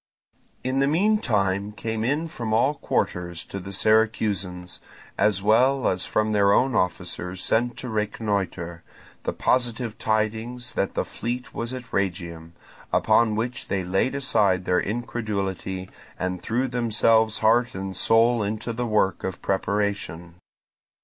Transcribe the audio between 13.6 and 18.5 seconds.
they laid aside their incredulity and threw themselves heart and soul